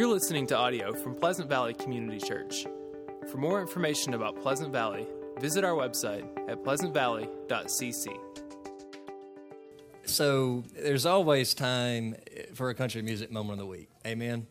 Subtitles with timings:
[0.00, 2.64] You're listening to audio from Pleasant Valley Community Church.
[3.30, 5.06] For more information about Pleasant Valley,
[5.38, 8.08] visit our website at pleasantvalley.cc.
[10.06, 12.16] So there's always time
[12.54, 13.90] for a country music moment of the week.
[14.06, 14.46] Amen.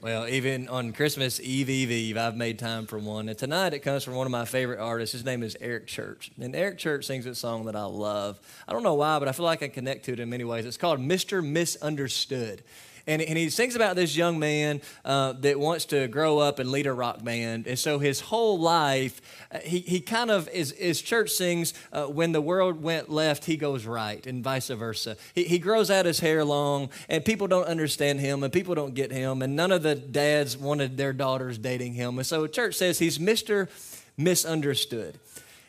[0.00, 3.28] Well, even on Christmas Eve, Eve, Eve, I've made time for one.
[3.28, 5.12] And tonight it comes from one of my favorite artists.
[5.12, 6.32] His name is Eric Church.
[6.40, 8.40] And Eric Church sings a song that I love.
[8.66, 10.66] I don't know why, but I feel like I connect to it in many ways.
[10.66, 11.44] It's called Mr.
[11.44, 12.64] Misunderstood.
[13.08, 16.70] And, and he sings about this young man uh, that wants to grow up and
[16.70, 17.66] lead a rock band.
[17.66, 22.04] And so his whole life, uh, he, he kind of, is, his church sings, uh,
[22.04, 25.16] when the world went left, he goes right, and vice versa.
[25.34, 28.94] He, he grows out his hair long, and people don't understand him, and people don't
[28.94, 32.18] get him, and none of the dads wanted their daughters dating him.
[32.18, 33.70] And so church says he's Mr.
[34.18, 35.18] Misunderstood.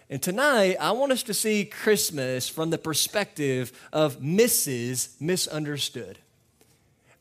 [0.10, 5.22] And tonight, I want us to see Christmas from the perspective of Mrs.
[5.22, 6.20] Misunderstood.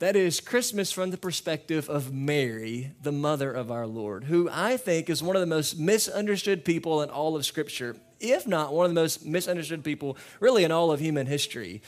[0.00, 4.76] That is Christmas from the perspective of Mary, the mother of our Lord, who I
[4.76, 8.86] think is one of the most misunderstood people in all of Scripture, if not one
[8.86, 11.82] of the most misunderstood people really in all of human history.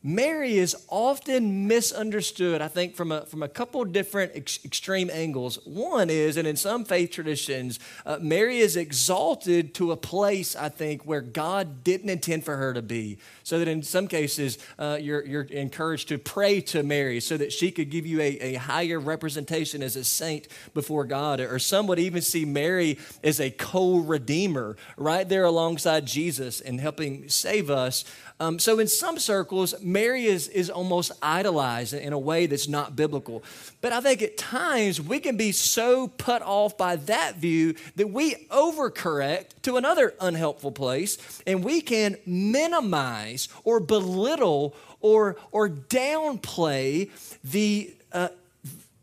[0.00, 5.58] Mary is often misunderstood, I think, from a, from a couple different ex- extreme angles.
[5.64, 10.68] One is, and in some faith traditions, uh, Mary is exalted to a place, I
[10.68, 13.18] think, where God didn't intend for her to be.
[13.42, 17.52] So that in some cases, uh, you're, you're encouraged to pray to Mary so that
[17.52, 21.40] she could give you a, a higher representation as a saint before God.
[21.40, 26.80] Or some would even see Mary as a co redeemer right there alongside Jesus and
[26.80, 28.04] helping save us.
[28.40, 32.94] Um, so, in some circles, Mary is, is almost idolized in a way that's not
[32.94, 33.42] biblical.
[33.80, 38.10] But I think at times we can be so put off by that view that
[38.10, 47.10] we overcorrect to another unhelpful place and we can minimize or belittle or, or downplay
[47.42, 48.28] the uh,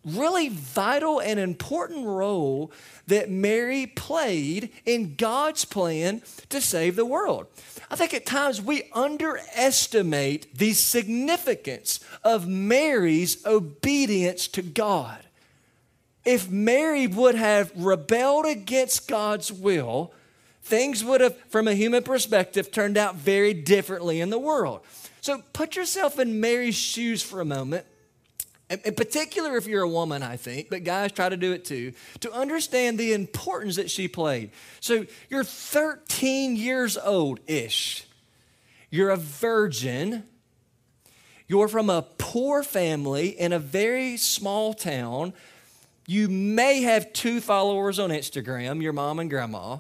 [0.06, 2.72] really vital and important role
[3.08, 7.48] that Mary played in God's plan to save the world.
[7.90, 15.20] I think at times we underestimate the significance of Mary's obedience to God.
[16.24, 20.14] If Mary would have rebelled against God's will,
[20.64, 24.82] things would have, from a human perspective, turned out very differently in the world.
[25.22, 27.86] So put yourself in Mary's shoes for a moment
[28.70, 31.94] in particular if you're a woman, I think, but guys try to do it too,
[32.22, 34.52] to understand the importance that she played.
[34.80, 38.06] So you're 13 years old ish,
[38.90, 40.24] you're a virgin,
[41.48, 45.34] you're from a poor family in a very small town.
[46.08, 49.78] You may have two followers on Instagram, your mom and grandma.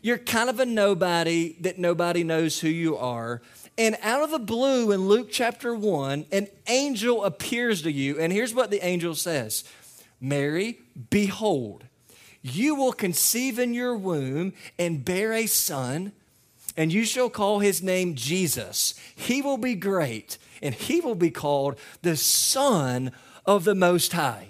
[0.00, 3.42] You're kind of a nobody that nobody knows who you are.
[3.78, 8.18] And out of the blue in Luke chapter 1, an angel appears to you.
[8.18, 9.64] And here's what the angel says
[10.20, 10.78] Mary,
[11.10, 11.84] behold,
[12.42, 16.12] you will conceive in your womb and bear a son,
[16.76, 18.94] and you shall call his name Jesus.
[19.14, 23.12] He will be great, and he will be called the Son
[23.46, 24.48] of the Most High.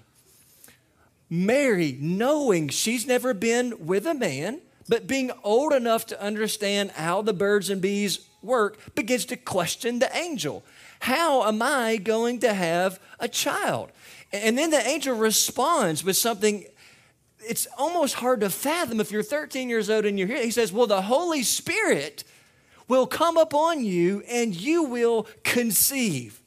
[1.31, 7.23] Mary, knowing she's never been with a man, but being old enough to understand how
[7.23, 10.65] the birds and bees work, begins to question the angel.
[11.01, 13.91] How am I going to have a child?
[14.33, 16.65] And then the angel responds with something
[17.45, 20.43] it's almost hard to fathom if you're 13 years old and you're here.
[20.43, 22.25] He says, Well, the Holy Spirit
[22.89, 26.41] will come upon you and you will conceive.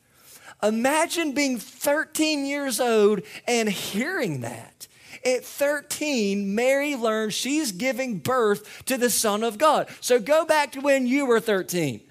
[0.64, 4.75] Imagine being 13 years old and hearing that.
[5.26, 9.90] At 13, Mary learns she's giving birth to the Son of God.
[10.00, 12.02] So go back to when you were 13.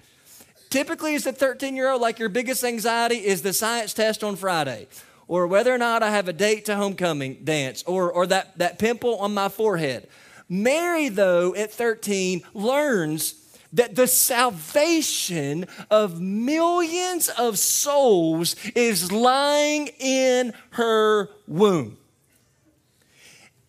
[0.69, 4.35] Typically, as a 13 year old, like your biggest anxiety is the science test on
[4.35, 4.87] Friday,
[5.29, 8.79] or whether or not I have a date to homecoming dance, or, or that, that
[8.79, 10.09] pimple on my forehead.
[10.49, 13.35] Mary, though, at 13, learns
[13.71, 21.97] that the salvation of millions of souls is lying in her womb.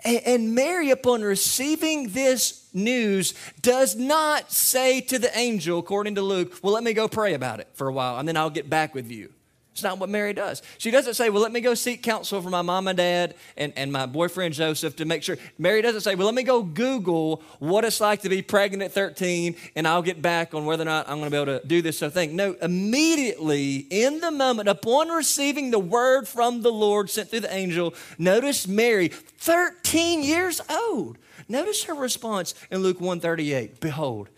[0.05, 6.59] And Mary, upon receiving this news, does not say to the angel, according to Luke,
[6.63, 8.95] Well, let me go pray about it for a while and then I'll get back
[8.95, 9.33] with you.
[9.77, 10.63] It's not what Mary does.
[10.79, 13.75] She doesn't say, Well, let me go seek counsel from my mom and dad and,
[13.77, 15.37] and my boyfriend Joseph to make sure.
[15.59, 18.93] Mary doesn't say, Well, let me go Google what it's like to be pregnant at
[18.93, 21.67] 13 and I'll get back on whether or not I'm going to be able to
[21.67, 22.35] do this so thing.
[22.35, 27.53] No, immediately in the moment, upon receiving the word from the Lord sent through the
[27.53, 31.19] angel, notice Mary, 13 years old.
[31.51, 34.31] Notice her response in Luke 138 Behold,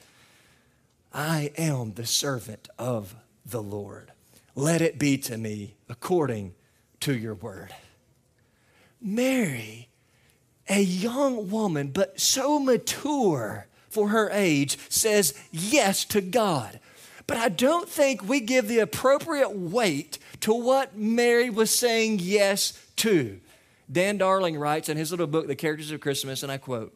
[1.14, 3.14] I am the servant of
[3.46, 4.10] the Lord
[4.58, 6.52] let it be to me according
[6.98, 7.72] to your word.
[9.00, 9.88] Mary,
[10.68, 16.80] a young woman, but so mature for her age, says yes to God.
[17.28, 22.72] But I don't think we give the appropriate weight to what Mary was saying yes
[22.96, 23.38] to.
[23.90, 26.92] Dan Darling writes in his little book, The Characters of Christmas, and I quote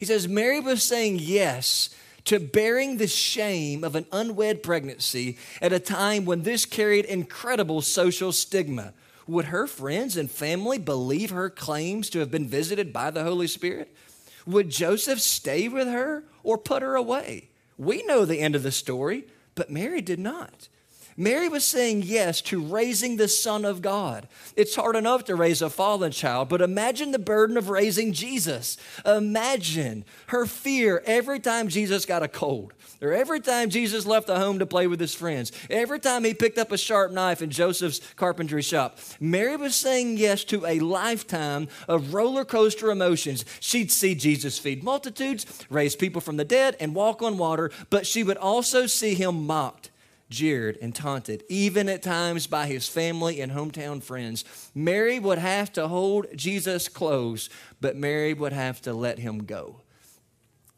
[0.00, 1.90] He says, Mary was saying yes
[2.28, 7.80] to bearing the shame of an unwed pregnancy at a time when this carried incredible
[7.80, 8.92] social stigma.
[9.26, 13.46] Would her friends and family believe her claims to have been visited by the Holy
[13.46, 13.96] Spirit?
[14.46, 17.48] Would Joseph stay with her or put her away?
[17.78, 20.68] We know the end of the story, but Mary did not.
[21.20, 24.28] Mary was saying yes to raising the Son of God.
[24.54, 28.76] It's hard enough to raise a fallen child, but imagine the burden of raising Jesus.
[29.04, 32.72] Imagine her fear every time Jesus got a cold,
[33.02, 36.34] or every time Jesus left the home to play with his friends, every time he
[36.34, 39.00] picked up a sharp knife in Joseph's carpentry shop.
[39.18, 43.44] Mary was saying yes to a lifetime of roller coaster emotions.
[43.58, 48.06] She'd see Jesus feed multitudes, raise people from the dead, and walk on water, but
[48.06, 49.90] she would also see him mocked
[50.30, 54.44] jeered and taunted, even at times by his family and hometown friends.
[54.74, 57.48] Mary would have to hold Jesus close,
[57.80, 59.80] but Mary would have to let him go.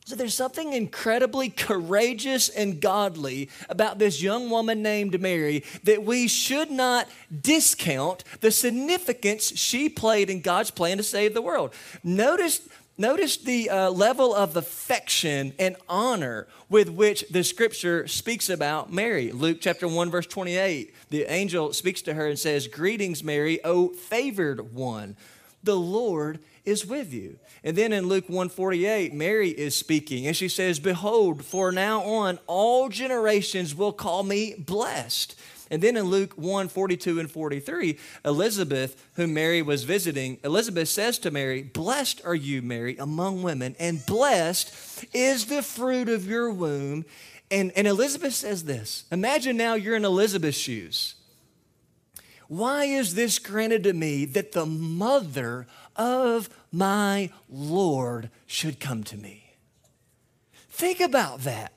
[0.06, 6.26] So there's something incredibly courageous and godly about this young woman named Mary that we
[6.26, 7.06] should not
[7.40, 11.72] discount the significance she played in God's plan to save the world.
[12.02, 12.68] Notice
[12.98, 19.32] Notice the uh, level of affection and honor with which the scripture speaks about Mary.
[19.32, 23.88] Luke chapter 1, verse 28, the angel speaks to her and says, Greetings, Mary, O
[23.88, 25.16] favored one.
[25.62, 27.38] The Lord is with you.
[27.64, 32.38] And then in Luke 148, Mary is speaking and she says, Behold, for now on
[32.46, 35.38] all generations will call me blessed.
[35.70, 41.18] And then in Luke 1 42 and 43, Elizabeth, whom Mary was visiting, Elizabeth says
[41.20, 46.50] to Mary, Blessed are you, Mary, among women, and blessed is the fruit of your
[46.50, 47.04] womb.
[47.52, 51.14] And, and Elizabeth says this Imagine now you're in Elizabeth's shoes.
[52.48, 59.16] Why is this granted to me that the mother of my Lord should come to
[59.16, 59.54] me?
[60.68, 61.72] Think about that.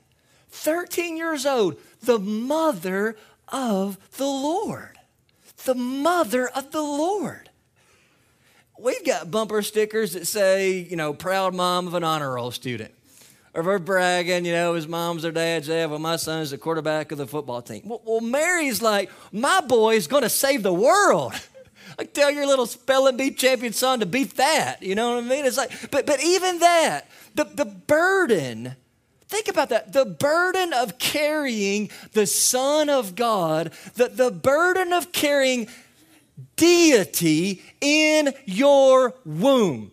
[0.48, 3.16] 13 years old, the mother
[3.48, 4.98] of the Lord.
[5.64, 7.50] The mother of the Lord.
[8.78, 12.92] We've got bumper stickers that say, you know, proud mom of an honor roll student.
[13.54, 15.88] Or we're bragging, you know, his mom's or dad's there.
[15.88, 17.82] Well, my son's the quarterback of the football team.
[17.84, 21.34] Well, well Mary's like, my boy is going to save the world.
[21.98, 24.82] like, tell your little spelling bee champion son to beat that.
[24.82, 25.46] You know what I mean?
[25.46, 28.74] It's like, but but even that, the, the burden
[29.34, 29.92] Think about that.
[29.92, 35.66] The burden of carrying the Son of God, the, the burden of carrying
[36.54, 39.90] deity in your womb.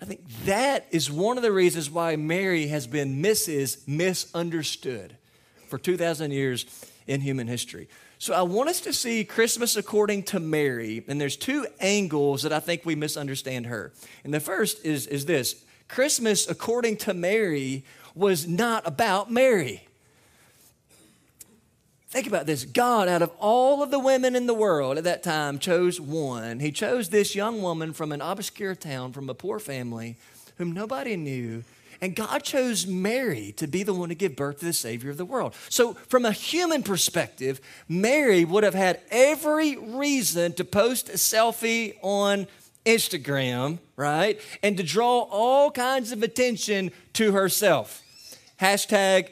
[0.00, 3.86] I think that is one of the reasons why Mary has been Mrs.
[3.86, 5.16] Misunderstood
[5.68, 6.66] for 2,000 years
[7.06, 7.86] in human history.
[8.18, 12.52] So I want us to see Christmas according to Mary, and there's two angles that
[12.52, 13.92] I think we misunderstand her.
[14.24, 17.84] And the first is, is this Christmas, according to Mary,
[18.14, 19.86] was not about Mary.
[22.08, 22.64] Think about this.
[22.64, 26.60] God, out of all of the women in the world at that time, chose one.
[26.60, 30.16] He chose this young woman from an obscure town, from a poor family,
[30.56, 31.62] whom nobody knew.
[32.00, 35.18] And God chose Mary to be the one to give birth to the Savior of
[35.18, 35.54] the world.
[35.68, 41.96] So, from a human perspective, Mary would have had every reason to post a selfie
[42.00, 42.46] on
[42.84, 44.40] Instagram, right?
[44.62, 48.02] And to draw all kinds of attention to herself.
[48.60, 49.28] Hashtag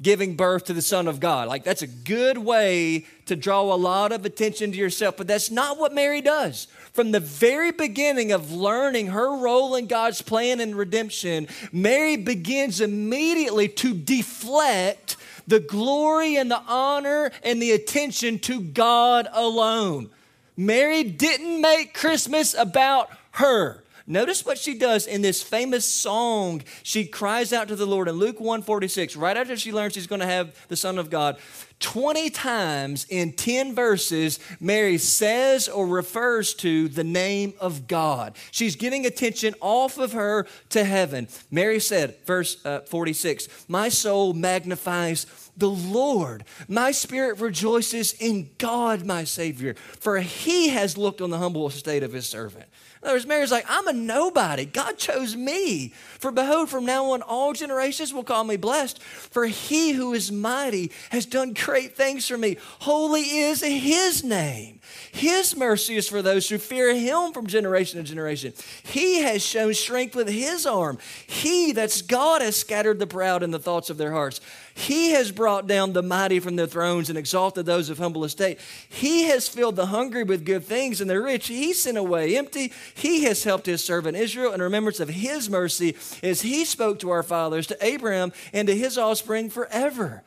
[0.00, 1.48] giving birth to the Son of God.
[1.48, 5.50] Like, that's a good way to draw a lot of attention to yourself, but that's
[5.50, 6.68] not what Mary does.
[6.92, 12.80] From the very beginning of learning her role in God's plan and redemption, Mary begins
[12.80, 15.16] immediately to deflect
[15.48, 20.10] the glory and the honor and the attention to God alone.
[20.58, 23.84] Mary didn't make Christmas about her.
[24.08, 26.62] Notice what she does in this famous song.
[26.82, 30.20] She cries out to the Lord in Luke 146, right after she learns she's going
[30.20, 31.38] to have the Son of God.
[31.80, 38.36] 20 times in 10 verses, Mary says or refers to the name of God.
[38.50, 41.28] She's getting attention off of her to heaven.
[41.50, 46.44] Mary said, verse uh, 46, My soul magnifies the Lord.
[46.68, 52.02] My spirit rejoices in God, my Savior, for he has looked on the humble estate
[52.02, 52.66] of his servant.
[53.00, 54.64] In other words, Mary's like, I'm a nobody.
[54.64, 55.88] God chose me.
[56.18, 59.00] For behold, from now on, all generations will call me blessed.
[59.00, 62.56] For he who is mighty has done great things for me.
[62.80, 64.80] Holy is his name.
[65.12, 68.52] His mercy is for those who fear him from generation to generation.
[68.82, 70.98] He has shown strength with his arm.
[71.26, 74.40] He, that's God, has scattered the proud in the thoughts of their hearts.
[74.78, 78.60] He has brought down the mighty from their thrones and exalted those of humble estate.
[78.88, 81.48] He has filled the hungry with good things and the rich.
[81.48, 82.72] He sent away empty.
[82.94, 87.10] He has helped his servant Israel in remembrance of his mercy as he spoke to
[87.10, 90.22] our fathers, to Abraham, and to his offspring forever.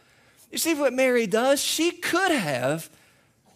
[0.51, 1.63] You see what Mary does?
[1.63, 2.89] She could have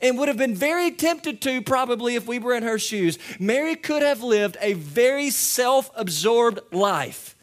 [0.02, 3.20] and would have been very tempted to, probably, if we were in her shoes.
[3.38, 7.36] Mary could have lived a very self absorbed life.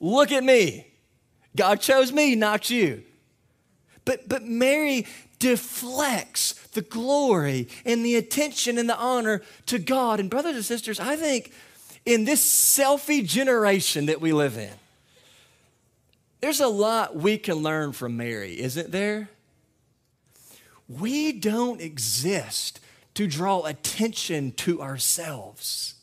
[0.00, 0.86] Look at me.
[1.56, 3.02] God chose me, not you.
[4.04, 5.06] But, but Mary
[5.38, 10.20] deflects the glory and the attention and the honor to God.
[10.20, 11.52] And, brothers and sisters, I think
[12.04, 14.72] in this selfie generation that we live in,
[16.40, 19.28] there's a lot we can learn from Mary, isn't there?
[20.88, 22.80] We don't exist
[23.14, 25.94] to draw attention to ourselves.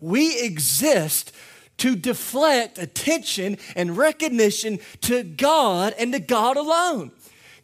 [0.00, 1.32] We exist
[1.78, 7.10] to deflect attention and recognition to God and to God alone.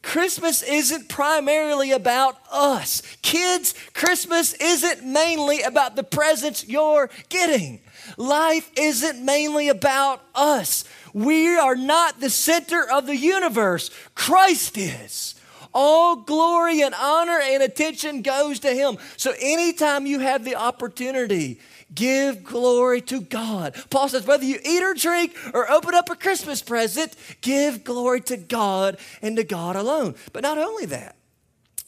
[0.02, 3.02] Christmas isn't primarily about us.
[3.22, 7.80] Kids, Christmas isn't mainly about the presents you're getting.
[8.16, 10.84] Life isn't mainly about us.
[11.12, 15.34] We are not the center of the universe, Christ is.
[15.74, 18.98] All glory and honor and attention goes to Him.
[19.16, 21.60] So anytime you have the opportunity,
[21.94, 23.76] give glory to God.
[23.90, 28.20] Paul says, whether you eat or drink or open up a Christmas present, give glory
[28.22, 30.14] to God and to God alone.
[30.32, 31.16] But not only that,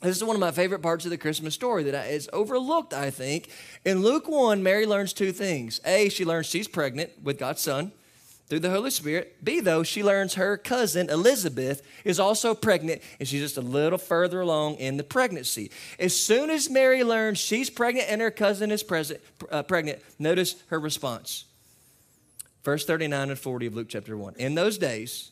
[0.03, 3.11] this is one of my favorite parts of the Christmas story that is overlooked, I
[3.11, 3.51] think.
[3.85, 5.81] In Luke 1, Mary learns two things.
[5.85, 7.93] A, she learns she's pregnant with God's son
[8.51, 9.37] through the Holy Spirit.
[9.43, 13.97] B, though, she learns her cousin Elizabeth is also pregnant and she's just a little
[13.97, 15.71] further along in the pregnancy.
[16.01, 20.57] As soon as Mary learns she's pregnant and her cousin is present, uh, pregnant, notice
[20.67, 21.45] her response.
[22.65, 24.35] Verse 39 and 40 of Luke chapter 1.
[24.37, 25.31] In those days,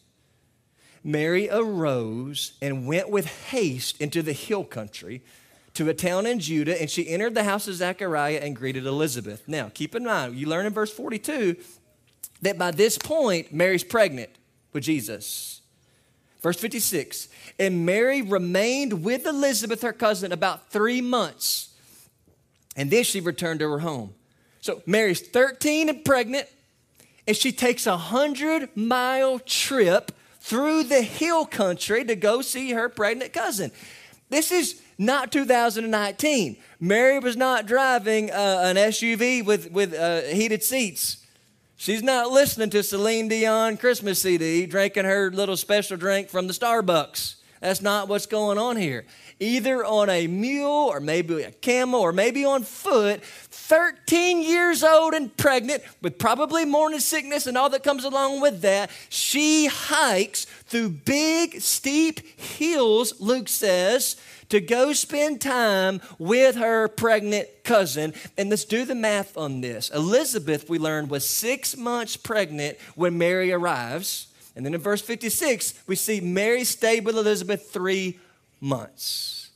[1.03, 5.23] Mary arose and went with haste into the hill country
[5.75, 9.47] to a town in Judah, and she entered the house of Zechariah and greeted Elizabeth.
[9.47, 11.57] Now, keep in mind, you learn in verse 42
[12.43, 14.31] that by this point, Mary's pregnant
[14.73, 15.61] with Jesus.
[16.41, 17.29] Verse 56
[17.59, 21.75] And Mary remained with Elizabeth, her cousin, about three months.
[22.77, 24.15] And then she returned to her home.
[24.61, 26.47] So Mary's 13 and pregnant,
[27.27, 32.89] and she takes a hundred mile trip through the hill country to go see her
[32.89, 33.73] pregnant cousin.
[34.31, 36.57] This is not 2019.
[36.81, 41.25] Mary was not driving uh, an SUV with, with uh, heated seats.
[41.81, 46.53] She's not listening to Celine Dion Christmas CD, drinking her little special drink from the
[46.53, 47.37] Starbucks.
[47.61, 49.05] That's not what's going on here.
[49.41, 55.15] Either on a mule or maybe a camel or maybe on foot, 13 years old
[55.15, 60.45] and pregnant with probably morning sickness and all that comes along with that, she hikes
[60.45, 64.17] through big, steep hills, Luke says,
[64.49, 68.15] to go spend time with her pregnant cousin.
[68.37, 69.91] And let's do the math on this.
[69.91, 74.28] Elizabeth, we learned, was six months pregnant when Mary arrives.
[74.59, 78.19] And then in verse 56, we see Mary stayed with Elizabeth three
[78.61, 79.51] months.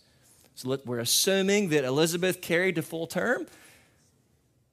[0.55, 3.49] So we're assuming that Elizabeth carried to full term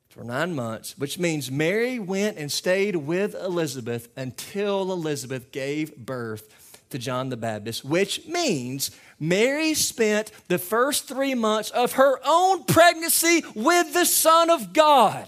[0.10, 6.84] for nine months, which means Mary went and stayed with Elizabeth until Elizabeth gave birth
[6.92, 12.66] to John the Baptist, which means Mary spent the first three months of her own
[12.66, 15.28] pregnancy with the Son of God.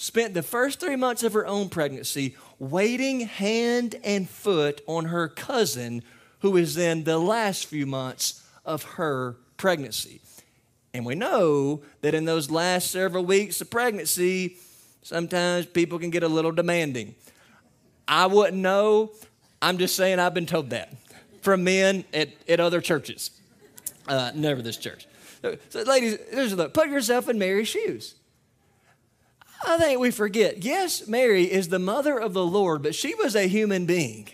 [0.00, 5.28] Spent the first three months of her own pregnancy waiting hand and foot on her
[5.28, 6.02] cousin,
[6.38, 10.22] who is in the last few months of her pregnancy.
[10.94, 14.56] And we know that in those last several weeks of pregnancy,
[15.02, 17.14] sometimes people can get a little demanding.
[18.08, 19.10] I wouldn't know.
[19.60, 20.94] I'm just saying I've been told that
[21.42, 23.32] from men at, at other churches.
[24.08, 25.06] Uh, never this church.
[25.68, 26.72] So, ladies, look.
[26.72, 28.14] Put yourself in Mary's shoes.
[29.66, 30.64] I think we forget.
[30.64, 34.28] Yes, Mary is the mother of the Lord, but she was a human being.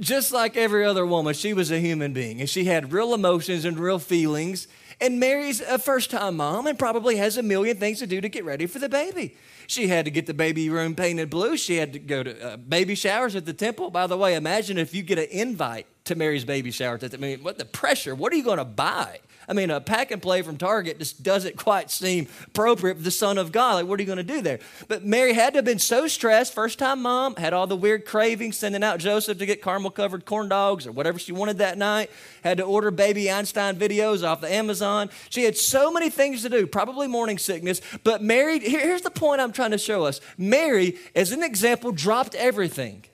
[0.00, 3.64] Just like every other woman, she was a human being, and she had real emotions
[3.64, 4.66] and real feelings.
[5.00, 8.28] And Mary's a first time mom and probably has a million things to do to
[8.28, 9.36] get ready for the baby.
[9.66, 11.56] She had to get the baby room painted blue.
[11.56, 13.90] She had to go to uh, baby showers at the temple.
[13.90, 16.98] By the way, imagine if you get an invite to Mary's baby shower.
[17.02, 18.14] I mean, what the pressure?
[18.14, 19.20] What are you going to buy?
[19.48, 23.10] I mean, a pack and play from Target just doesn't quite seem appropriate for the
[23.10, 23.74] Son of God.
[23.74, 24.58] Like, what are you going to do there?
[24.88, 26.54] But Mary had to have been so stressed.
[26.54, 30.24] First time mom, had all the weird cravings, sending out Joseph to get caramel covered
[30.24, 32.10] corn dogs or whatever she wanted that night.
[32.42, 35.10] Had to order baby Einstein videos off the Amazon.
[35.30, 37.80] She had so many things to do, probably morning sickness.
[38.02, 42.34] But Mary, here's the point I'm trying to show us Mary, as an example, dropped
[42.34, 43.04] everything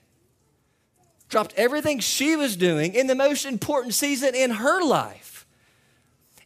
[1.30, 5.30] dropped everything she was doing in the most important season in her life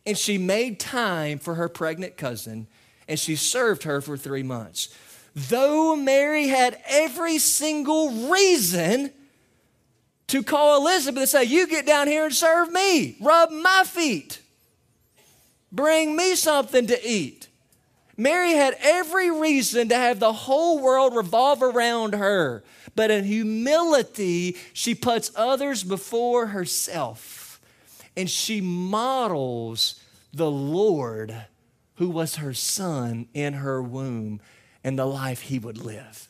[0.06, 2.66] and she made time for her pregnant cousin
[3.08, 4.94] and she served her for three months.
[5.34, 9.12] Though Mary had every single reason
[10.28, 14.40] to call Elizabeth and say, You get down here and serve me, rub my feet,
[15.72, 17.48] bring me something to eat.
[18.16, 22.62] Mary had every reason to have the whole world revolve around her,
[22.94, 27.60] but in humility, she puts others before herself
[28.16, 30.00] and she models
[30.32, 31.46] the Lord
[31.96, 34.40] who was her son in her womb
[34.82, 36.28] and the life he would live.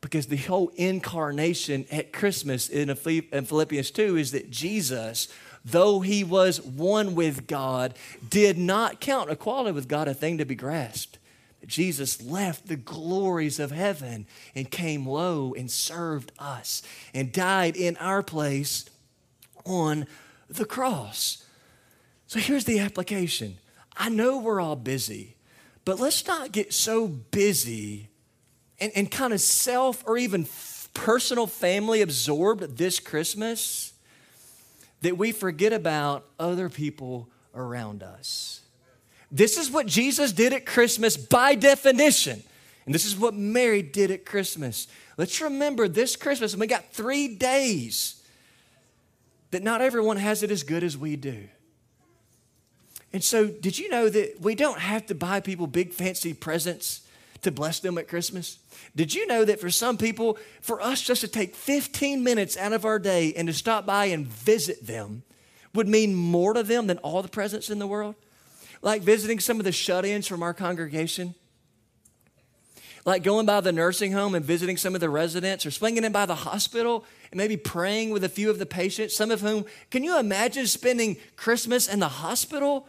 [0.00, 5.28] Because the whole incarnation at Christmas in Philippians 2 is that Jesus,
[5.64, 7.94] though he was one with God,
[8.28, 11.18] did not count equality with God a thing to be grasped.
[11.66, 17.96] Jesus left the glories of heaven and came low and served us and died in
[17.98, 18.84] our place
[19.64, 20.06] on
[20.48, 21.44] the cross.
[22.26, 23.58] So here's the application
[23.96, 25.36] I know we're all busy,
[25.84, 28.08] but let's not get so busy
[28.80, 30.46] and, and kind of self or even
[30.94, 33.92] personal family absorbed this Christmas
[35.02, 38.63] that we forget about other people around us.
[39.34, 42.40] This is what Jesus did at Christmas by definition.
[42.86, 44.86] And this is what Mary did at Christmas.
[45.16, 48.22] Let's remember this Christmas, and we got three days
[49.50, 51.48] that not everyone has it as good as we do.
[53.12, 57.04] And so, did you know that we don't have to buy people big fancy presents
[57.42, 58.58] to bless them at Christmas?
[58.94, 62.72] Did you know that for some people, for us just to take 15 minutes out
[62.72, 65.24] of our day and to stop by and visit them
[65.74, 68.14] would mean more to them than all the presents in the world?
[68.84, 71.34] Like visiting some of the shut ins from our congregation
[73.04, 76.12] like going by the nursing home and visiting some of the residents or swinging in
[76.12, 79.64] by the hospital and maybe praying with a few of the patients, some of whom,
[79.90, 82.88] can you imagine spending Christmas in the hospital?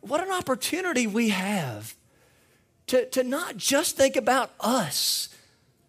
[0.00, 1.94] What an opportunity we have
[2.88, 5.28] to, to not just think about us,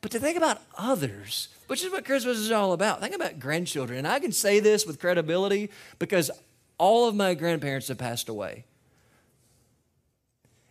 [0.02, 3.02] but to think about others, which is what Christmas is all about.
[3.02, 4.00] Think about grandchildren.
[4.00, 6.30] And I can say this with credibility because
[6.78, 8.66] all of my grandparents have passed away.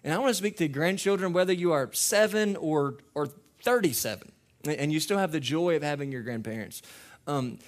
[0.02, 3.28] And I want to speak to grandchildren, whether you are seven or, or
[3.62, 4.30] 37,
[4.66, 6.82] and you still have the joy of having your grandparents.
[7.26, 7.58] Um,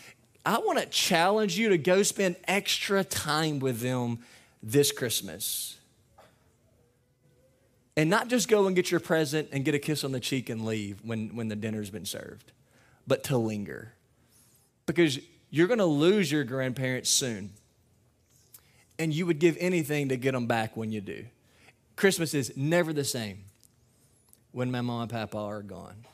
[0.44, 4.18] I want to challenge you to go spend extra time with them
[4.62, 5.78] this Christmas.
[7.96, 10.50] And not just go and get your present and get a kiss on the cheek
[10.50, 12.52] and leave when, when the dinner's been served,
[13.06, 13.94] but to linger.
[14.84, 15.18] Because
[15.48, 17.50] you're going to lose your grandparents soon.
[18.98, 21.26] And you would give anything to get them back when you do.
[21.96, 23.44] Christmas is never the same
[24.52, 26.04] when my mom and papa are gone.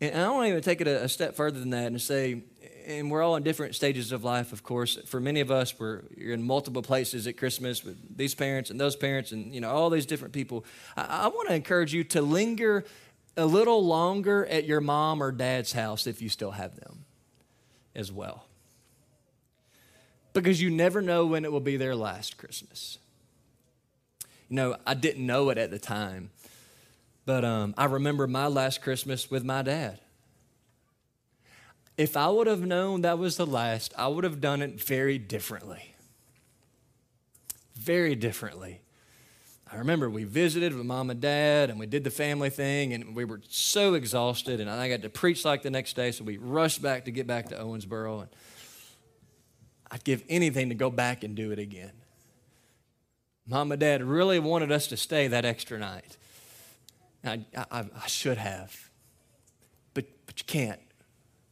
[0.00, 2.42] And I want to even take it a, a, step further than that and say,
[2.86, 4.98] and we're all in different stages of life, of course.
[5.06, 8.80] For many of us, we're you're in multiple places at Christmas with these parents and
[8.80, 10.64] those parents and you know all these different people.
[10.96, 12.84] I, I want to encourage you to linger
[13.36, 17.04] a little longer at your mom or dad's house if you still have them
[17.94, 18.46] as well.
[20.32, 22.98] Because you never know when it will be their last Christmas.
[24.48, 26.30] You know, I didn't know it at the time,
[27.24, 30.00] but um, I remember my last Christmas with my dad.
[31.96, 35.18] If I would have known that was the last, I would have done it very
[35.18, 35.94] differently.
[37.74, 38.80] Very differently.
[39.72, 43.16] I remember we visited with mom and dad and we did the family thing and
[43.16, 46.36] we were so exhausted and I got to preach like the next day, so we
[46.36, 48.28] rushed back to get back to Owensboro and
[49.92, 51.92] I'd give anything to go back and do it again.
[53.46, 56.16] Mom and Dad really wanted us to stay that extra night.
[57.22, 58.90] I, I, I should have,
[59.92, 60.80] but, but you can't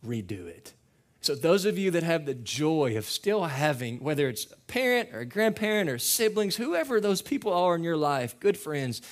[0.05, 0.72] redo it.
[1.20, 5.11] So, those of you that have the joy of still having, whether it's a parent
[5.12, 9.03] or a grandparent or siblings, whoever those people are in your life, good friends,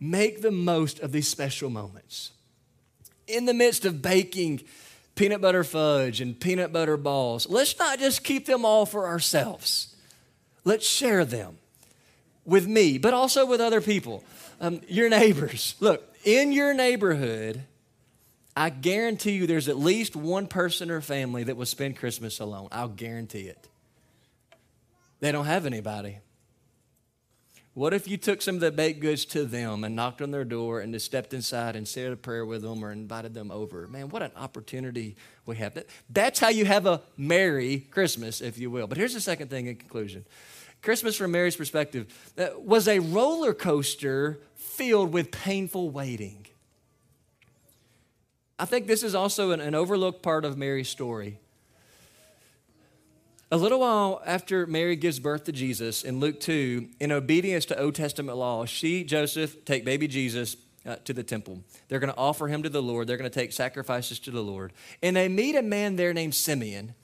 [0.00, 2.30] make the most of these special moments.
[3.26, 4.62] In the midst of baking
[5.14, 9.94] peanut butter fudge and peanut butter balls, let's not just keep them all for ourselves.
[10.64, 11.58] Let's share them
[12.44, 14.24] with me, but also with other people,
[14.60, 15.74] um, your neighbors.
[15.80, 17.62] Look, in your neighborhood,
[18.56, 22.68] I guarantee you there's at least one person or family that will spend Christmas alone.
[22.70, 23.68] I'll guarantee it.
[25.20, 26.18] They don't have anybody.
[27.74, 30.44] What if you took some of the baked goods to them and knocked on their
[30.44, 33.88] door and just stepped inside and said a prayer with them or invited them over?
[33.88, 35.82] Man, what an opportunity we have.
[36.08, 38.86] That's how you have a merry Christmas, if you will.
[38.86, 40.24] But here's the second thing in conclusion
[40.82, 42.06] Christmas, from Mary's perspective,
[42.58, 46.46] was a roller coaster filled with painful waiting.
[48.56, 51.40] I think this is also an, an overlooked part of Mary's story.
[53.54, 57.80] A little while after Mary gives birth to Jesus in Luke 2, in obedience to
[57.80, 61.60] Old Testament law, she, Joseph, take baby Jesus uh, to the temple.
[61.86, 63.06] They're going to offer him to the Lord.
[63.06, 64.72] They're going to take sacrifices to the Lord.
[65.04, 66.94] And they meet a man there named Simeon,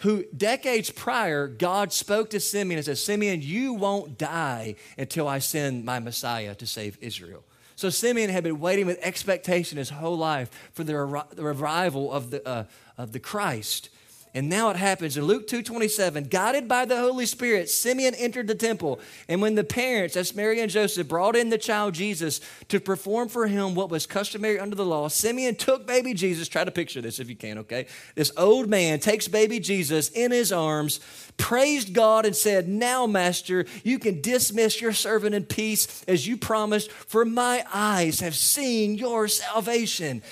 [0.00, 5.38] who decades prior, God spoke to Simeon and said, Simeon, you won't die until I
[5.38, 7.42] send my Messiah to save Israel.
[7.74, 12.46] So Simeon had been waiting with expectation his whole life for the, revival of the,
[12.46, 12.64] uh,
[12.98, 13.88] of the Christ.
[14.34, 18.54] And now it happens in Luke 2:27, guided by the Holy Spirit, Simeon entered the
[18.54, 22.78] temple, and when the parents, that's Mary and Joseph, brought in the child Jesus to
[22.78, 26.70] perform for him what was customary under the law, Simeon took baby Jesus, try to
[26.70, 27.86] picture this if you can, okay?
[28.14, 31.00] This old man takes baby Jesus in his arms,
[31.38, 36.36] praised God and said, "Now, master, you can dismiss your servant in peace as you
[36.36, 40.22] promised, for my eyes have seen your salvation."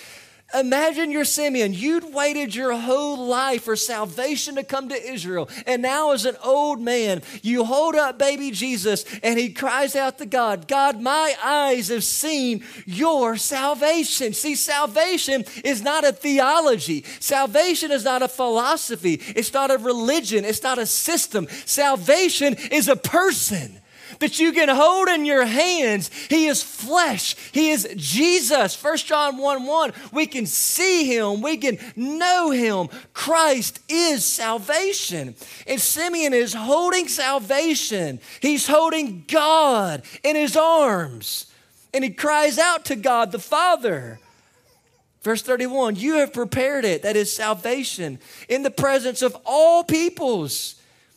[0.53, 1.73] Imagine you're Simeon.
[1.73, 5.49] You'd waited your whole life for salvation to come to Israel.
[5.67, 10.19] And now, as an old man, you hold up baby Jesus and he cries out
[10.19, 14.33] to God, God, my eyes have seen your salvation.
[14.33, 20.45] See, salvation is not a theology, salvation is not a philosophy, it's not a religion,
[20.45, 21.49] it's not a system.
[21.65, 23.81] Salvation is a person
[24.21, 26.11] that you can hold in your hands.
[26.29, 27.37] He is flesh.
[27.53, 28.83] He is Jesus.
[28.83, 29.93] 1 John 1 1.
[30.13, 31.43] We can see him.
[31.43, 32.89] We can know him.
[33.13, 35.35] Christ is salvation.
[35.67, 38.21] And Simeon is holding salvation.
[38.41, 41.47] He's holding God in his arms.
[41.93, 44.19] And he cries out to God the Father.
[45.23, 50.77] Verse 31 You have prepared it, that is salvation, in the presence of all peoples.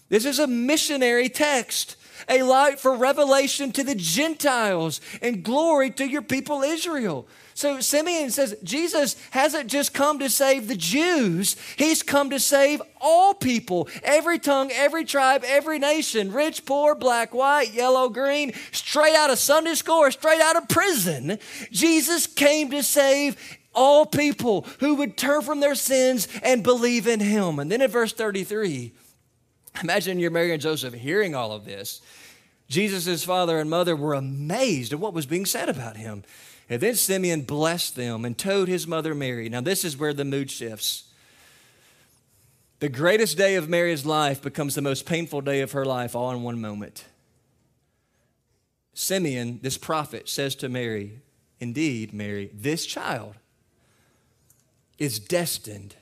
[0.09, 1.96] This is a missionary text
[2.27, 7.27] a light for revelation to the Gentiles and glory to your people Israel.
[7.53, 12.83] So Simeon says Jesus hasn't just come to save the Jews, he's come to save
[13.01, 19.15] all people, every tongue, every tribe, every nation, rich, poor, black, white, yellow, green, straight
[19.15, 21.39] out of Sunday school or straight out of prison.
[21.71, 23.35] Jesus came to save
[23.73, 27.57] all people who would turn from their sins and believe in him.
[27.57, 28.91] And then in verse 33,
[29.83, 32.01] imagine you're Mary and Joseph hearing all of this.
[32.67, 36.23] Jesus' father and mother were amazed at what was being said about him.
[36.69, 39.47] And then Simeon blessed them and told his mother Mary.
[39.47, 41.05] Now, this is where the mood shifts.
[42.79, 46.31] The greatest day of Mary's life becomes the most painful day of her life all
[46.31, 47.05] in one moment.
[48.93, 51.21] Simeon, this prophet, says to Mary,
[51.59, 53.35] Indeed, Mary, this child
[54.99, 55.95] is destined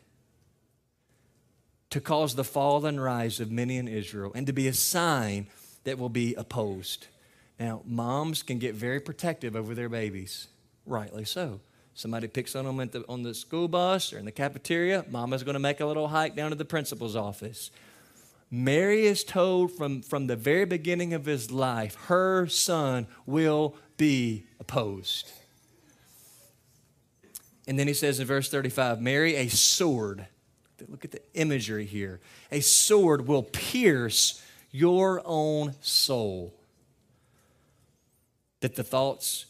[1.96, 5.48] to cause the fall and rise of many in Israel and to be a sign
[5.86, 7.08] that will be opposed.
[7.58, 10.50] Now, moms can get very protective over their babies,
[10.86, 11.62] rightly so.
[11.94, 15.54] Somebody picks on them the, on the school bus or in the cafeteria, mama's going
[15.54, 17.72] to make a little hike down to the principal's office.
[18.52, 24.48] Mary is told from, from the very beginning of his life, her son will be
[24.60, 25.32] opposed.
[27.70, 30.28] And then he says in verse 35 Mary, a sword,
[30.90, 32.20] look at the imagery here,
[32.52, 36.54] a sword will pierce your own soul,
[38.60, 39.46] that the thoughts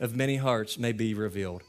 [0.00, 1.62] of many hearts may be revealed.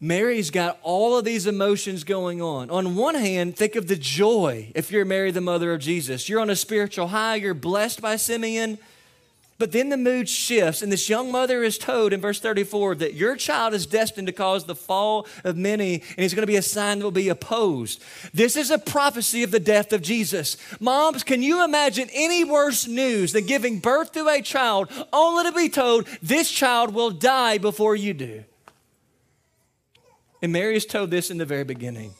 [0.00, 2.68] Mary's got all of these emotions going on.
[2.70, 6.28] On one hand, think of the joy if you're Mary, the mother of Jesus.
[6.28, 8.78] You're on a spiritual high, you're blessed by Simeon.
[9.62, 13.14] But then the mood shifts, and this young mother is told in verse 34 that
[13.14, 16.56] your child is destined to cause the fall of many, and he's going to be
[16.56, 18.02] a sign that will be opposed.
[18.34, 20.56] This is a prophecy of the death of Jesus.
[20.80, 25.52] Moms, can you imagine any worse news than giving birth to a child only to
[25.52, 28.42] be told this child will die before you do?
[30.42, 32.14] And Mary is told this in the very beginning.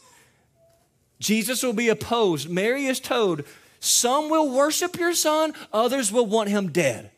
[1.19, 2.49] Jesus will be opposed.
[2.49, 3.43] Mary is told,
[3.81, 7.11] some will worship your son, others will want him dead.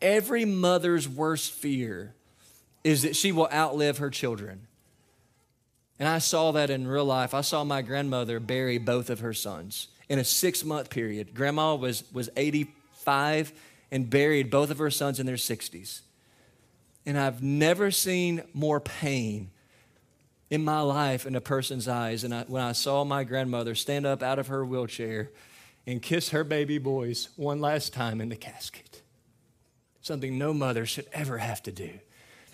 [0.00, 2.14] Every mother's worst fear
[2.84, 4.66] is that she will outlive her children.
[5.98, 7.32] And I saw that in real life.
[7.34, 11.34] I saw my grandmother bury both of her sons in a six month period.
[11.34, 13.52] Grandma was, was 85
[13.90, 16.02] and buried both of her sons in their 60s.
[17.06, 19.50] And I've never seen more pain
[20.50, 24.22] in my life in a person's eyes I, when I saw my grandmother stand up
[24.22, 25.30] out of her wheelchair
[25.86, 29.02] and kiss her baby boys one last time in the casket.
[30.06, 31.90] Something no mother should ever have to do.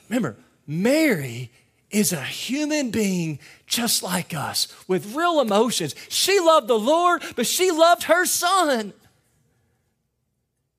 [0.09, 1.51] Remember, Mary
[1.91, 5.95] is a human being just like us with real emotions.
[6.09, 8.95] She loved the Lord, but she loved her son.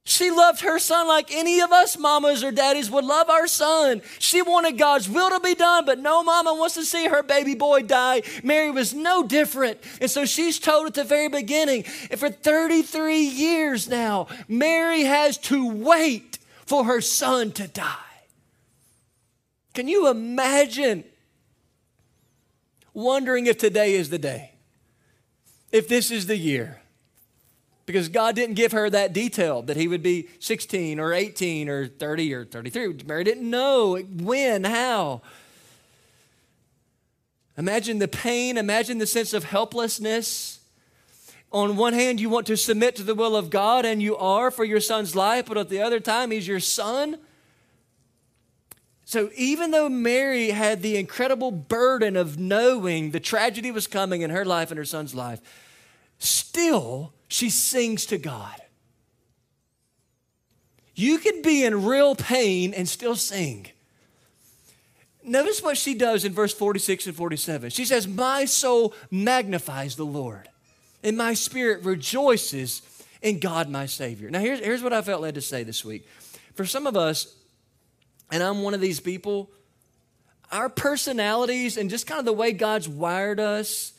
[0.03, 4.01] She loved her son like any of us mamas or daddies would love our son.
[4.17, 7.53] She wanted God's will to be done, but no mama wants to see her baby
[7.53, 8.23] boy die.
[8.43, 9.77] Mary was no different.
[10.01, 15.37] And so she's told at the very beginning, and for 33 years now, Mary has
[15.37, 17.95] to wait for her son to die.
[19.73, 21.03] Can you imagine
[22.93, 24.51] wondering if today is the day?
[25.71, 26.81] If this is the year?
[27.85, 31.87] Because God didn't give her that detail that he would be 16 or 18 or
[31.87, 33.03] 30 or 33.
[33.05, 35.21] Mary didn't know when, how.
[37.57, 40.59] Imagine the pain, imagine the sense of helplessness.
[41.53, 44.49] On one hand, you want to submit to the will of God, and you are
[44.49, 47.19] for your son's life, but at the other time, he's your son.
[49.05, 54.31] So even though Mary had the incredible burden of knowing the tragedy was coming in
[54.31, 55.39] her life and her son's life,
[56.17, 58.59] still she sings to God.
[60.95, 63.67] You can be in real pain and still sing.
[65.23, 67.69] Notice what she does in verse 46 and 47.
[67.69, 70.49] She says, My soul magnifies the Lord,
[71.03, 72.81] and my spirit rejoices
[73.21, 74.29] in God my Savior.
[74.29, 76.07] Now, here's, here's what I felt led to say this week.
[76.55, 77.35] For some of us,
[78.31, 79.49] and I'm one of these people,
[80.51, 83.93] our personalities and just kind of the way God's wired us,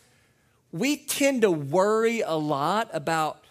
[0.72, 3.44] we tend to worry a lot about,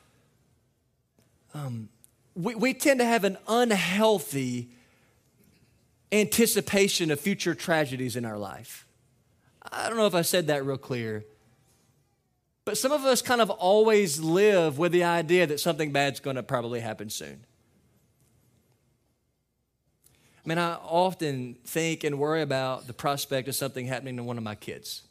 [1.54, 1.90] um,
[2.36, 4.70] we, we tend to have an unhealthy
[6.12, 8.86] anticipation of future tragedies in our life.
[9.72, 11.26] I don't know if I said that real clear.
[12.66, 16.38] But some of us kind of always live with the idea that something bad's going
[16.38, 17.46] to probably happen soon.
[20.46, 24.38] I mean, I often think and worry about the prospect of something happening to one
[24.38, 25.04] of my kids.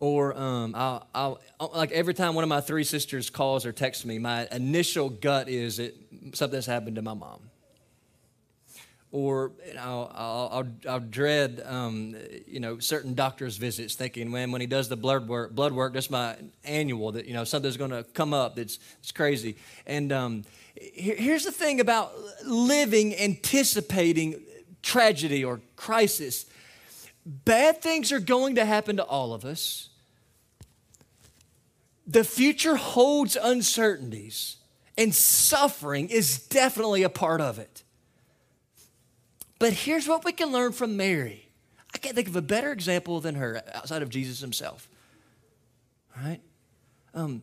[0.00, 1.40] Or um, I'll, I'll,
[1.74, 5.48] like every time one of my three sisters calls or texts me, my initial gut
[5.48, 5.94] is that
[6.34, 7.40] something's happened to my mom.
[9.12, 14.66] Or I'll, I'll, I'll dread, um, you know, certain doctor's visits, thinking, man, when he
[14.66, 18.04] does the blood work, blood work, that's my annual, that you know something's going to
[18.14, 19.56] come up that's, that's crazy.
[19.86, 20.44] And um,
[20.74, 22.12] here's the thing about
[22.46, 24.42] living, anticipating
[24.80, 26.46] tragedy or crisis.
[27.26, 29.90] Bad things are going to happen to all of us.
[32.06, 34.56] The future holds uncertainties,
[34.96, 37.82] and suffering is definitely a part of it.
[39.62, 41.46] But here's what we can learn from Mary.
[41.94, 44.88] I can't think of a better example than her outside of Jesus himself.
[46.16, 46.40] Right?
[47.14, 47.42] Um,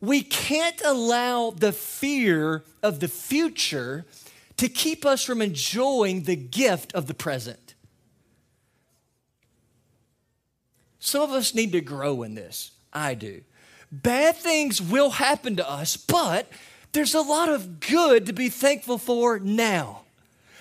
[0.00, 4.04] we can't allow the fear of the future
[4.56, 7.76] to keep us from enjoying the gift of the present.
[10.98, 12.72] Some of us need to grow in this.
[12.92, 13.42] I do.
[13.92, 16.48] Bad things will happen to us, but
[16.90, 20.00] there's a lot of good to be thankful for now.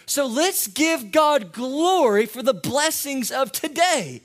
[0.10, 4.24] So let's give God glory for the blessings of today.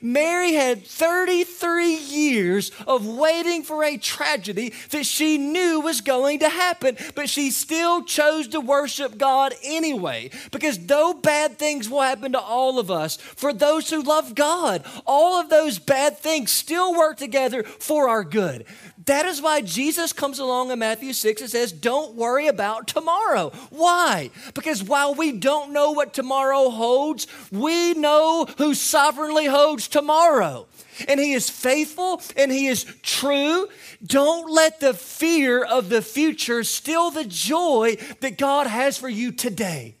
[0.00, 6.48] Mary had 33 years of waiting for a tragedy that she knew was going to
[6.48, 10.30] happen, but she still chose to worship God anyway.
[10.50, 14.84] Because though bad things will happen to all of us, for those who love God,
[15.06, 18.66] all of those bad things still work together for our good.
[19.06, 23.50] That is why Jesus comes along in Matthew 6 and says, Don't worry about tomorrow.
[23.70, 24.30] Why?
[24.54, 30.66] Because while we don't know what tomorrow holds, we know who sovereignly holds tomorrow.
[31.08, 33.68] And He is faithful and He is true.
[34.04, 39.32] Don't let the fear of the future steal the joy that God has for you
[39.32, 39.96] today.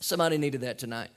[0.00, 1.10] Somebody needed that tonight.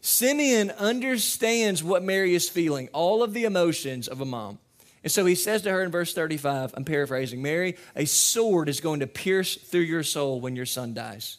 [0.00, 4.58] Simeon understands what Mary is feeling, all of the emotions of a mom.
[5.02, 8.80] And so he says to her in verse 35, I'm paraphrasing, Mary, a sword is
[8.80, 11.38] going to pierce through your soul when your son dies.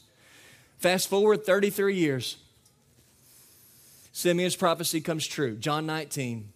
[0.80, 2.38] Fast forward 33 years.
[4.18, 5.56] Simeon's prophecy comes true.
[5.58, 6.52] John 19.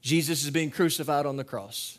[0.00, 1.98] Jesus is being crucified on the cross.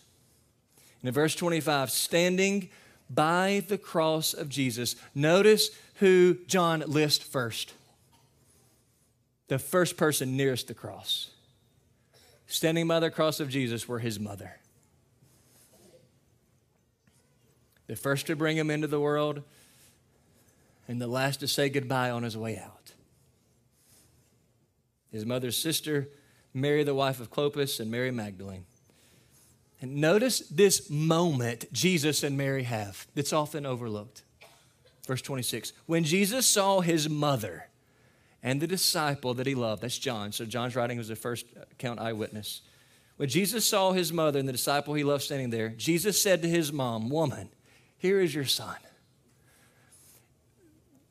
[1.01, 2.69] And in verse 25, standing
[3.09, 7.73] by the cross of Jesus, notice who John lists first.
[9.49, 11.31] The first person nearest the cross
[12.45, 14.59] standing by the cross of Jesus were his mother.
[17.87, 19.41] The first to bring him into the world,
[20.87, 22.82] and the last to say goodbye on his way out.
[25.13, 26.09] His mother's sister,
[26.53, 28.65] Mary, the wife of Clopas, and Mary Magdalene.
[29.79, 34.23] And notice this moment Jesus and Mary have that's often overlooked.
[35.05, 37.67] Verse 26 When Jesus saw his mother
[38.41, 40.31] and the disciple that he loved, that's John.
[40.31, 42.61] So John's writing was the first account eyewitness.
[43.17, 46.49] When Jesus saw his mother and the disciple he loved standing there, Jesus said to
[46.49, 47.49] his mom, Woman,
[47.97, 48.75] here is your son.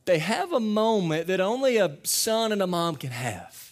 [0.05, 3.62] They have a moment that only a son and a mom can have.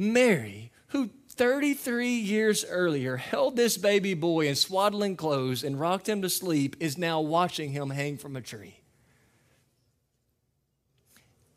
[0.00, 6.22] Mary, who 33 years earlier held this baby boy in swaddling clothes and rocked him
[6.22, 8.80] to sleep, is now watching him hang from a tree.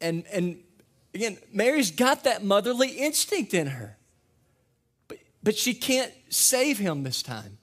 [0.02, 0.60] And, and
[1.14, 3.98] again, Mary's got that motherly instinct in her.
[5.08, 7.60] But, but she can't save him this time.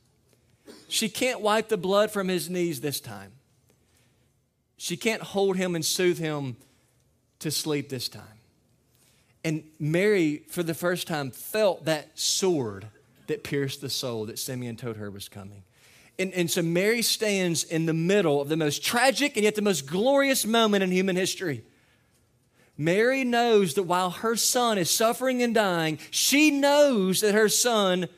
[0.89, 3.33] She can't wipe the blood from his knees this time.
[4.79, 6.57] She can't hold him and soothe him
[7.41, 8.40] to sleep this time.
[9.45, 12.89] And Mary, for the first time, felt that sword
[13.27, 15.63] that pierced the soul that Simeon told her was coming.
[16.19, 19.63] And, and so Mary stands in the middle of the most tragic and yet the
[19.63, 21.65] most glorious moment in human history.
[22.77, 28.09] Mary knows that while her son is suffering and dying, she knows that her son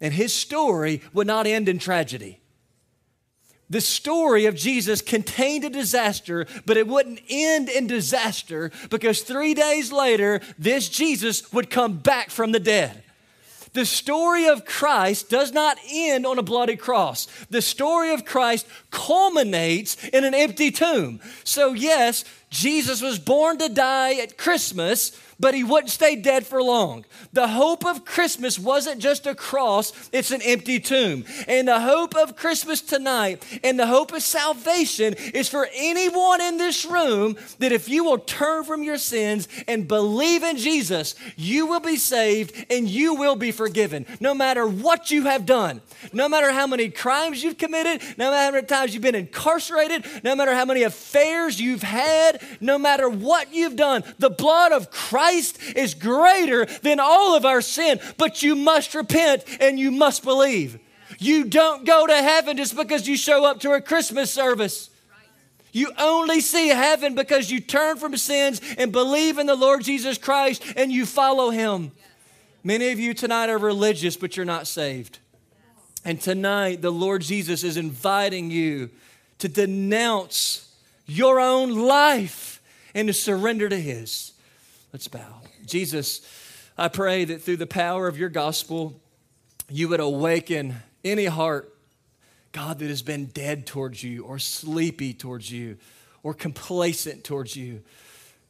[0.00, 2.40] and his story would not end in tragedy
[3.70, 9.54] the story of Jesus contained a disaster, but it wouldn't end in disaster because three
[9.54, 13.04] days later, this Jesus would come back from the dead.
[13.72, 17.28] The story of Christ does not end on a bloody cross.
[17.50, 21.20] The story of Christ culminates in an empty tomb.
[21.44, 26.62] So, yes, Jesus was born to die at Christmas, but he wouldn't stay dead for
[26.62, 27.04] long.
[27.32, 31.24] The hope of Christmas wasn't just a cross, it's an empty tomb.
[31.46, 36.58] And the hope of Christmas tonight and the hope of salvation is for anyone in
[36.58, 41.66] this room that if you will turn from your sins and believe in Jesus, you
[41.66, 45.80] will be saved and you will be forgiven, no matter what you have done,
[46.12, 50.04] no matter how many crimes you've committed, no matter how many times you've been incarcerated,
[50.24, 54.04] no matter how many affairs you've had, no matter what you've done.
[54.18, 59.44] The blood of Christ is greater than all of our sin, but you must repent
[59.60, 60.78] and you must believe.
[61.18, 64.90] You don't go to heaven just because you show up to a Christmas service.
[65.72, 70.18] You only see heaven because you turn from sins and believe in the Lord Jesus
[70.18, 71.92] Christ and you follow him.
[72.64, 75.18] Many of you tonight are religious, but you're not saved.
[76.04, 78.90] And tonight, the Lord Jesus is inviting you
[79.38, 80.69] to denounce
[81.06, 82.62] your own life
[82.94, 84.32] and to surrender to his.
[84.92, 85.42] Let's bow.
[85.66, 86.20] Jesus,
[86.76, 89.00] I pray that through the power of your gospel,
[89.68, 91.74] you would awaken any heart,
[92.52, 95.76] God, that has been dead towards you, or sleepy towards you,
[96.22, 97.82] or complacent towards you.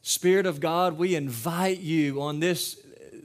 [0.01, 3.17] Spirit of God, we invite you on this uh,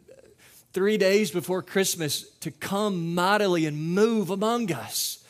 [0.73, 5.25] three days before Christmas to come mightily and move among us.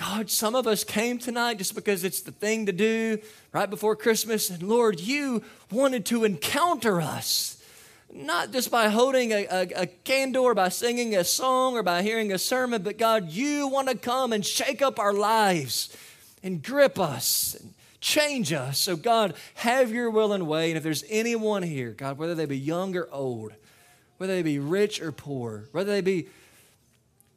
[0.00, 3.18] God, some of us came tonight just because it's the thing to do
[3.52, 4.48] right before Christmas.
[4.48, 7.62] And Lord, you wanted to encounter us,
[8.10, 12.00] not just by holding a, a, a, candle or by singing a song or by
[12.00, 15.94] hearing a sermon, but God, you want to come and shake up our lives
[16.42, 18.78] and grip us and change us.
[18.78, 20.70] So, God, have your will and way.
[20.70, 23.52] And if there's anyone here, God, whether they be young or old,
[24.16, 26.28] whether they be rich or poor, whether they be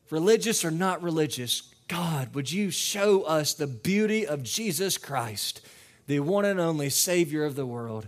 [0.09, 5.61] religious or not religious, God, would you show us the beauty of Jesus Christ,
[6.07, 8.07] the one and only Savior of the world?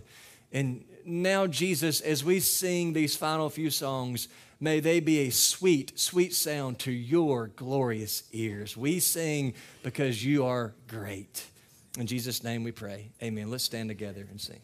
[0.52, 4.28] And now, Jesus, as we sing these final few songs,
[4.60, 8.76] may they be a sweet, sweet sound to your glorious ears.
[8.76, 11.46] We sing because you are great.
[12.00, 13.12] In Jesus' name we pray.
[13.22, 13.50] Amen.
[13.52, 14.62] Let's stand together and sing.